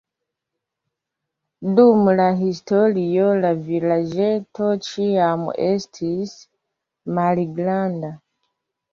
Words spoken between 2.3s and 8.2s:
historio la vilaĝeto ĉiam estis malgranda.